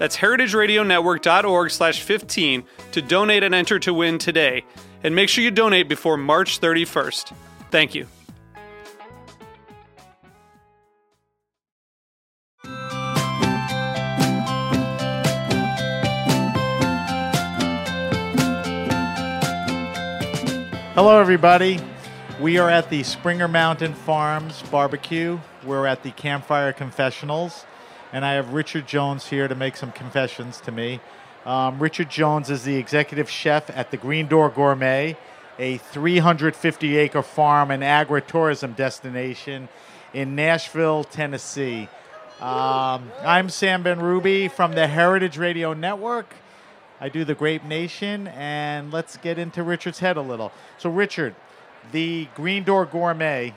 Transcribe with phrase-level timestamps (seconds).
[0.00, 4.64] That's heritageradionetwork.org slash 15 to donate and enter to win today.
[5.04, 7.34] And make sure you donate before March 31st.
[7.70, 8.06] Thank you.
[20.94, 21.78] Hello, everybody.
[22.40, 25.38] We are at the Springer Mountain Farms barbecue.
[25.66, 27.66] We're at the Campfire Confessionals,
[28.12, 31.00] and I have Richard Jones here to make some confessions to me.
[31.46, 35.16] Um, Richard Jones is the executive chef at the Green Door Gourmet,
[35.58, 39.68] a 350 acre farm and agritourism destination
[40.12, 41.88] in Nashville, Tennessee.
[42.40, 46.34] Um, I'm Sam Benrubi from the Heritage Radio Network.
[47.00, 50.52] I do the Grape Nation, and let's get into Richard's head a little.
[50.76, 51.34] So, Richard,
[51.92, 53.54] the Green Door Gourmet,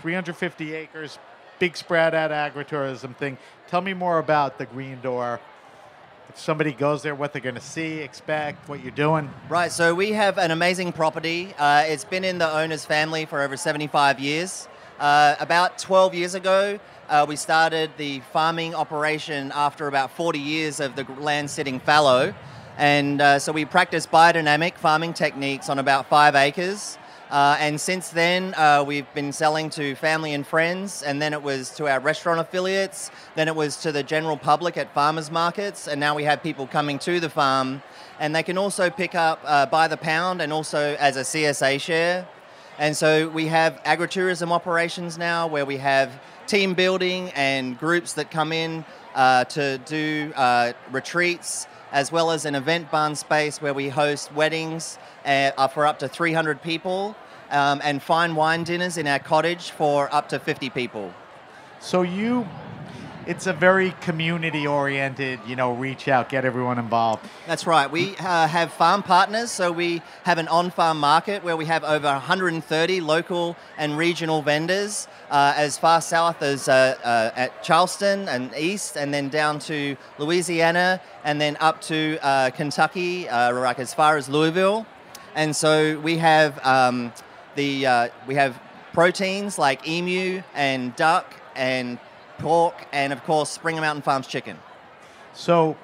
[0.00, 1.18] 350 acres,
[1.58, 3.38] big spread out agritourism thing.
[3.68, 5.40] Tell me more about the Green Door.
[6.28, 9.30] If somebody goes there, what they're going to see, expect, what you're doing.
[9.48, 11.54] Right, so we have an amazing property.
[11.58, 14.68] Uh, it's been in the owner's family for over 75 years.
[14.98, 16.78] Uh, about 12 years ago,
[17.08, 22.34] uh, we started the farming operation after about 40 years of the land sitting fallow.
[22.76, 26.98] And uh, so we practice biodynamic farming techniques on about five acres.
[27.30, 31.42] Uh, and since then, uh, we've been selling to family and friends, and then it
[31.42, 35.88] was to our restaurant affiliates, then it was to the general public at farmers markets,
[35.88, 37.82] and now we have people coming to the farm.
[38.18, 41.80] And they can also pick up uh, by the pound and also as a CSA
[41.80, 42.26] share.
[42.78, 48.30] And so we have agritourism operations now where we have team building and groups that
[48.30, 48.84] come in
[49.14, 54.32] uh, to do uh, retreats as well as an event barn space where we host
[54.34, 57.16] weddings uh, for up to 300 people
[57.50, 61.12] um, and fine wine dinners in our cottage for up to 50 people.
[61.80, 62.46] So you,
[63.28, 67.28] it's a very community oriented, you know, reach out, get everyone involved.
[67.46, 67.88] That's right.
[67.90, 71.84] We uh, have farm partners, so we have an on farm market where we have
[71.84, 75.08] over 130 local and regional vendors.
[75.30, 79.94] Uh, as far south as uh, uh, at Charleston and east, and then down to
[80.16, 84.86] Louisiana, and then up to uh, Kentucky, uh, like as far as Louisville.
[85.34, 87.12] And so we have um,
[87.56, 88.58] the we have
[88.94, 91.98] proteins like emu and duck and
[92.38, 94.58] pork, and of course Springer Mountain Farms chicken.
[95.34, 95.76] So,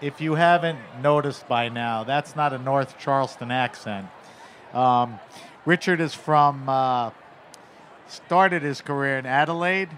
[0.00, 4.08] if you haven't noticed by now, that's not a North Charleston accent.
[4.72, 5.20] Um,
[5.64, 6.68] Richard is from
[8.12, 9.88] started his career in Adelaide,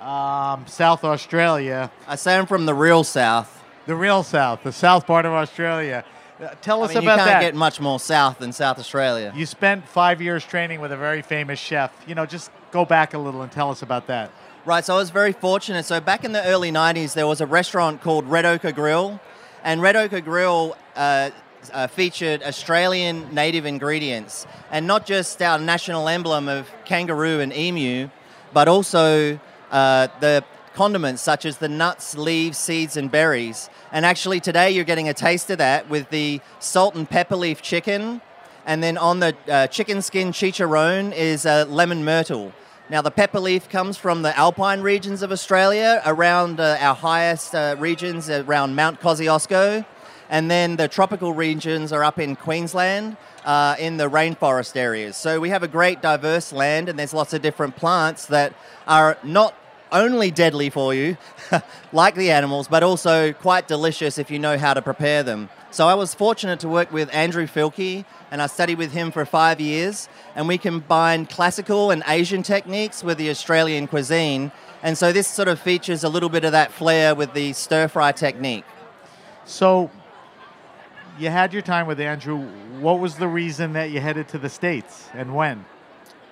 [0.00, 1.90] um, South Australia.
[2.06, 3.62] I say I'm from the real South.
[3.86, 6.04] The real South, the South part of Australia.
[6.40, 7.40] Uh, tell us I mean, about you can't that.
[7.40, 9.32] get much more South than South Australia.
[9.34, 11.92] You spent five years training with a very famous chef.
[12.06, 14.32] You know, just go back a little and tell us about that.
[14.66, 15.84] Right, so I was very fortunate.
[15.84, 19.20] So back in the early 90s, there was a restaurant called Red Ochre Grill.
[19.62, 21.30] And Red Ochre Grill uh,
[21.72, 28.10] uh, featured Australian native ingredients, and not just our national emblem of kangaroo and emu,
[28.52, 29.38] but also
[29.70, 30.44] uh, the
[30.74, 33.70] condiments such as the nuts, leaves, seeds, and berries.
[33.92, 37.62] And actually, today you're getting a taste of that with the salt and pepper leaf
[37.62, 38.20] chicken,
[38.66, 42.52] and then on the uh, chicken skin chicharron is lemon myrtle.
[42.88, 47.52] Now, the pepper leaf comes from the alpine regions of Australia, around uh, our highest
[47.52, 49.84] uh, regions, around Mount Kosciuszko.
[50.30, 55.16] And then the tropical regions are up in Queensland uh, in the rainforest areas.
[55.16, 58.52] So we have a great diverse land, and there's lots of different plants that
[58.86, 59.56] are not
[59.92, 61.16] only deadly for you,
[61.92, 65.48] like the animals, but also quite delicious if you know how to prepare them.
[65.70, 69.24] So I was fortunate to work with Andrew Fielke, and I studied with him for
[69.24, 74.52] five years, and we combined classical and Asian techniques with the Australian cuisine.
[74.82, 77.88] And so this sort of features a little bit of that flair with the stir
[77.88, 78.64] fry technique.
[79.44, 79.90] So
[81.18, 82.38] you had your time with Andrew.
[82.80, 85.64] What was the reason that you headed to the States and when?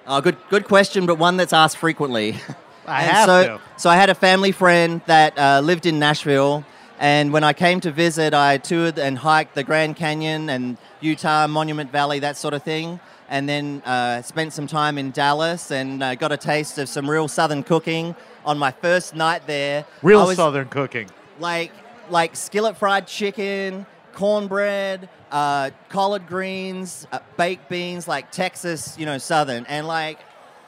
[0.07, 2.37] Oh, good, good question, but one that's asked frequently.
[2.87, 3.61] I And have so, to.
[3.77, 6.65] So I had a family friend that uh, lived in Nashville,
[6.99, 11.47] and when I came to visit, I toured and hiked the Grand Canyon and Utah
[11.47, 16.03] Monument Valley, that sort of thing, and then uh, spent some time in Dallas and
[16.03, 18.15] uh, got a taste of some real Southern cooking
[18.45, 19.85] on my first night there.
[20.03, 21.09] Real was Southern cooking.
[21.39, 21.73] like
[22.11, 29.19] like skillet fried chicken, cornbread, uh, collard greens, uh, baked beans, like Texas, you know,
[29.19, 30.19] Southern, and like.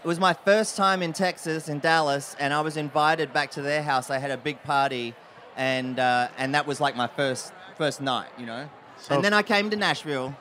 [0.06, 3.60] It was my first time in Texas, in Dallas, and I was invited back to
[3.60, 4.06] their house.
[4.06, 5.16] They had a big party,
[5.56, 8.70] and uh, and that was like my first first night, you know.
[9.00, 10.32] So- and then I came to Nashville,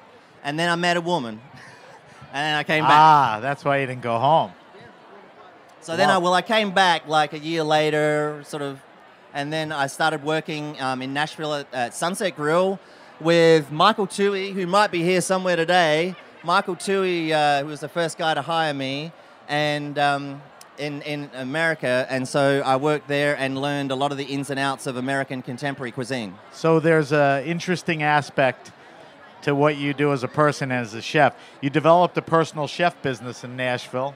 [0.43, 1.41] and then I met a woman,
[2.31, 2.91] and then I came back.
[2.91, 4.51] Ah, that's why you didn't go home.
[5.81, 6.15] So then, Wow.
[6.15, 8.79] I, well, I came back like a year later, sort of,
[9.33, 12.79] and then I started working um, in Nashville at, at Sunset Grill
[13.19, 16.15] with Michael Tui, who might be here somewhere today.
[16.43, 19.11] Michael Tui, uh, who was the first guy to hire me,
[19.47, 20.41] and um,
[20.77, 24.49] in in America, and so I worked there and learned a lot of the ins
[24.49, 26.35] and outs of American contemporary cuisine.
[26.51, 28.71] So there's a interesting aspect
[29.43, 31.35] to what you do as a person as a chef.
[31.61, 34.15] You developed a personal chef business in Nashville,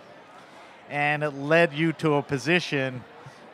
[0.90, 3.04] and it led you to a position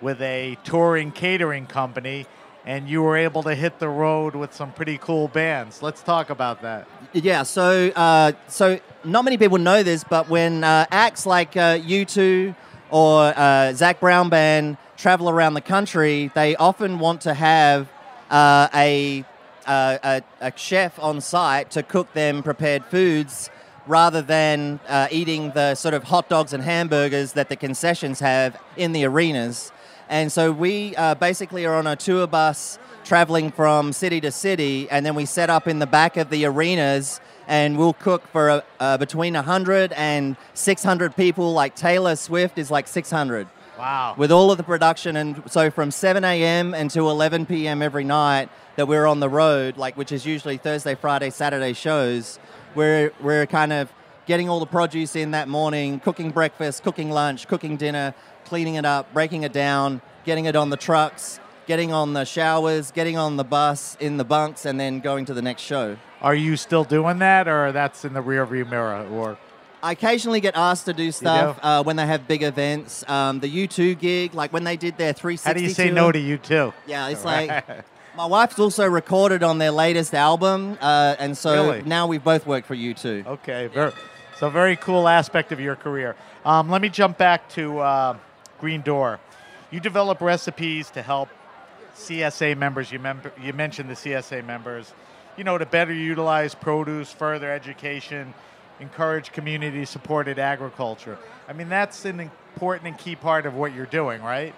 [0.01, 2.25] with a touring catering company,
[2.65, 5.81] and you were able to hit the road with some pretty cool bands.
[5.81, 6.87] Let's talk about that.
[7.13, 11.77] Yeah, so uh, so not many people know this, but when uh, acts like uh,
[11.77, 12.55] U2
[12.89, 17.87] or uh, Zac Brown Band travel around the country, they often want to have
[18.31, 19.23] uh, a,
[19.67, 23.49] uh, a a chef on site to cook them prepared foods
[23.87, 28.59] rather than uh, eating the sort of hot dogs and hamburgers that the concessions have
[28.77, 29.71] in the arenas.
[30.09, 34.89] And so we uh, basically are on a tour bus traveling from city to city,
[34.89, 38.63] and then we set up in the back of the arenas and we'll cook for
[38.79, 41.53] uh, between 100 and 600 people.
[41.53, 44.15] Like Taylor Swift is like 600 Wow.
[44.17, 45.15] with all of the production.
[45.15, 46.73] And so from 7 a.m.
[46.73, 47.81] until 11 p.m.
[47.81, 52.39] every night that we're on the road, like which is usually Thursday, Friday, Saturday shows,
[52.73, 53.91] we're, we're kind of
[54.25, 58.13] getting all the produce in that morning, cooking breakfast, cooking lunch, cooking dinner,
[58.45, 62.91] cleaning it up, breaking it down, getting it on the trucks, getting on the showers,
[62.91, 65.97] getting on the bus, in the bunks, and then going to the next show.
[66.21, 69.05] Are you still doing that, or that's in the rearview mirror?
[69.11, 69.37] Or
[69.85, 73.07] I occasionally get asked to do stuff uh, when they have big events.
[73.07, 75.93] Um, the U2 gig, like when they did their 360 how do you say tour.
[75.93, 76.73] no to you too?
[76.87, 77.63] Yeah, it's like
[78.17, 81.83] my wife's also recorded on their latest album, uh, and so Really?
[81.83, 83.27] now we've both worked for U2.
[83.27, 83.91] Okay, very,
[84.39, 86.15] so very cool aspect of your career.
[86.45, 88.17] Um, let me jump back to uh,
[88.59, 89.19] Green Door.
[89.69, 91.29] You develop recipes to help
[91.95, 92.91] CSA members.
[92.91, 94.91] You, mem- you mentioned the CSA members.
[95.37, 98.33] You know, to better utilize produce, further education,
[98.79, 101.17] encourage community-supported agriculture.
[101.47, 104.53] I mean, that's an important and key part of what you're doing, right?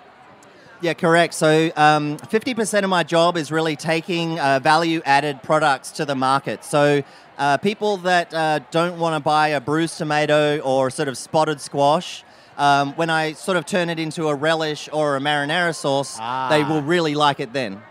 [0.79, 1.33] Yeah, correct.
[1.33, 6.13] So um, 50% of my job is really taking uh, value added products to the
[6.15, 6.63] market.
[6.63, 7.01] So
[7.39, 11.59] uh, people that uh, don't want to buy a bruised tomato or sort of spotted
[11.61, 12.23] squash,
[12.57, 16.47] um, when I sort of turn it into a relish or a marinara sauce, Ah.
[16.49, 17.81] they will really like it then.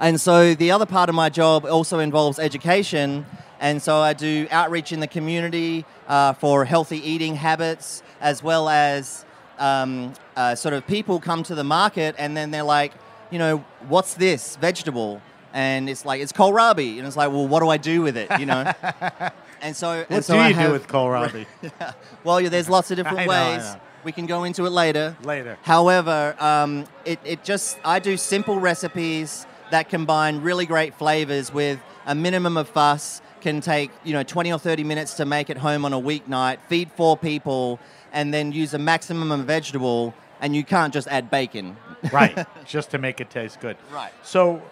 [0.00, 3.26] And so the other part of my job also involves education.
[3.60, 8.70] And so I do outreach in the community uh, for healthy eating habits, as well
[8.70, 9.26] as
[9.58, 12.92] um, uh, sort of people come to the market and then they're like,
[13.30, 15.20] you know, what's this vegetable?
[15.52, 16.96] And it's like, it's kohlrabi.
[16.96, 18.30] And it's like, well, what do I do with it?
[18.40, 18.72] You know?
[19.60, 21.44] and so, and What so do you do have- with kohlrabi?
[22.24, 23.76] well, yeah, there's lots of different know, ways.
[24.02, 25.14] We can go into it later.
[25.24, 25.58] Later.
[25.62, 31.80] However, um, it, it just I do simple recipes that combine really great flavors with
[32.06, 33.22] a minimum of fuss.
[33.40, 36.58] Can take you know 20 or 30 minutes to make at home on a weeknight.
[36.68, 37.80] Feed four people,
[38.12, 40.14] and then use a maximum of vegetable.
[40.42, 41.76] And you can't just add bacon.
[42.12, 43.76] right, just to make it taste good.
[43.92, 44.12] Right.
[44.22, 44.62] So,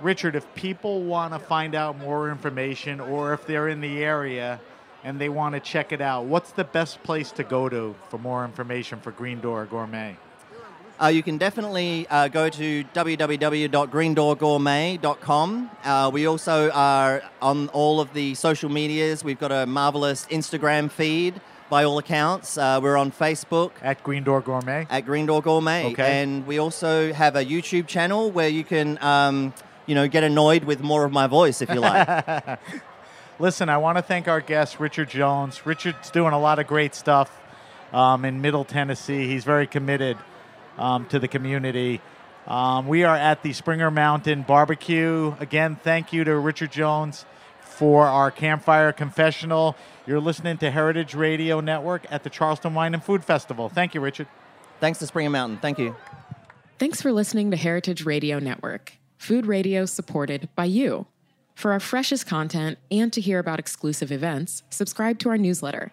[0.00, 4.60] Richard, if people want to find out more information or if they're in the area
[5.04, 8.18] and they want to check it out, what's the best place to go to for
[8.18, 10.16] more information for Green Door Gourmet?
[11.00, 15.70] Uh, you can definitely uh, go to www.greendoorgourmet.com.
[15.82, 19.24] Uh, we also are on all of the social medias.
[19.24, 21.40] We've got a marvelous Instagram feed
[21.70, 22.58] by all accounts.
[22.58, 24.86] Uh, we're on Facebook At Green Door Gourmet?
[24.90, 25.86] at Green Door Gourmet.
[25.92, 26.20] Okay.
[26.20, 29.54] And we also have a YouTube channel where you can, um,
[29.86, 32.58] you know, get annoyed with more of my voice if you like.
[33.38, 35.64] Listen, I want to thank our guest, Richard Jones.
[35.64, 37.40] Richard's doing a lot of great stuff
[37.94, 39.28] um, in Middle Tennessee.
[39.28, 40.18] He's very committed
[40.80, 42.00] um, to the community.
[42.46, 45.34] Um, we are at the Springer Mountain Barbecue.
[45.38, 47.24] Again, thank you to Richard Jones
[47.60, 49.76] for our campfire confessional.
[50.06, 53.68] You're listening to Heritage Radio Network at the Charleston Wine and Food Festival.
[53.68, 54.26] Thank you, Richard.
[54.80, 55.58] Thanks to Springer Mountain.
[55.58, 55.94] Thank you.
[56.78, 61.06] Thanks for listening to Heritage Radio Network, food radio supported by you.
[61.54, 65.92] For our freshest content and to hear about exclusive events, subscribe to our newsletter.